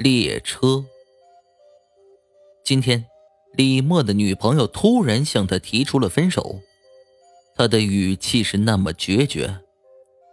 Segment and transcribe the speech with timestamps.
[0.00, 0.84] 列车。
[2.64, 3.04] 今天，
[3.54, 6.60] 李默的女朋友突然向他提出了分手，
[7.56, 9.58] 他的语气是那么决绝，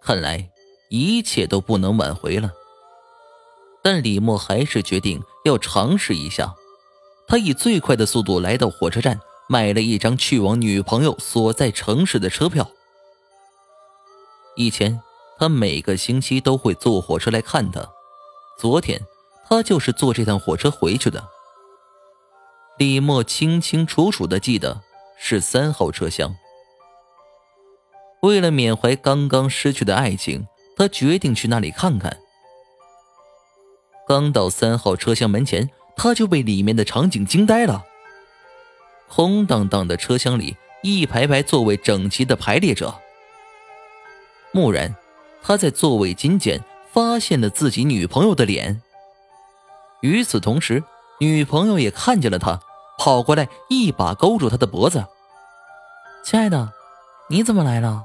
[0.00, 0.48] 看来
[0.90, 2.52] 一切都不能挽回了。
[3.82, 6.54] 但李默还是决定要尝试一下，
[7.26, 9.18] 他以最快的速度来到火车站，
[9.48, 12.70] 买了一张去往女朋友所在城市的车票。
[14.54, 15.00] 以前，
[15.36, 17.90] 他每个星期都会坐火车来看她，
[18.56, 19.02] 昨天。
[19.48, 21.26] 他就是坐这趟火车回去的。
[22.76, 24.82] 李默清清楚楚的记得
[25.18, 26.36] 是三号车厢。
[28.20, 32.18] 为了缅怀刚刚失去的爱情，他决定去那里看看。
[34.06, 37.84] 刚到三号车厢门前，他就被里面的场景惊呆了。
[39.08, 43.00] 空荡荡的车厢里，一排排座位整齐的排列着。
[44.52, 44.94] 蓦然，
[45.42, 46.62] 他在座位金间
[46.92, 48.82] 发现了自己女朋友的脸。
[50.00, 50.82] 与此同时，
[51.18, 52.60] 女朋友也看见了他，
[52.98, 55.04] 跑过来一把勾住他的脖子。
[56.24, 56.72] “亲爱的，
[57.28, 58.04] 你怎么来了？”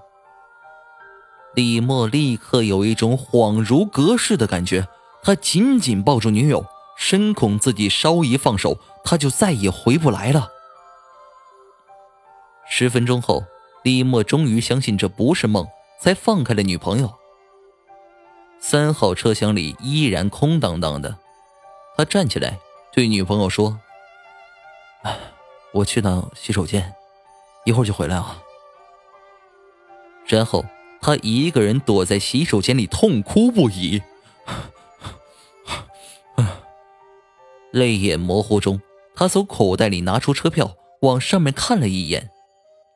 [1.53, 4.87] 李默立刻有一种恍如隔世的感觉，
[5.21, 6.65] 他紧紧抱住女友，
[6.97, 10.49] 深恐自己稍一放手，他就再也回不来了。
[12.67, 13.43] 十分钟后，
[13.83, 15.67] 李默终于相信这不是梦，
[15.99, 17.13] 才放开了女朋友。
[18.59, 21.17] 三号车厢里依然空荡荡的。
[21.95, 22.59] 他站起来，
[22.91, 23.79] 对女朋友说：“，
[25.73, 26.93] 我去趟洗手间，
[27.65, 28.41] 一会儿就回来啊。”
[30.25, 30.65] 然后
[31.01, 34.01] 他一个人躲在洗手间里痛哭不已，
[37.71, 38.81] 泪眼模糊中，
[39.15, 42.31] 他从口袋里拿出车票，往上面看了一眼，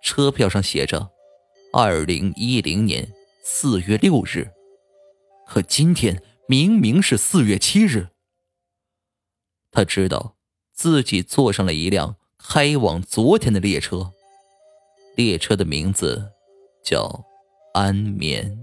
[0.01, 1.11] 车票上写着
[1.71, 3.11] “二零一零年
[3.43, 4.49] 四月六日”，
[5.45, 8.07] 可今天明明是四月七日。
[9.77, 10.33] 他知道
[10.73, 14.11] 自己坐上了一辆开往昨天的列车，
[15.15, 16.31] 列车的名字
[16.83, 17.23] 叫
[17.75, 18.57] 安眠。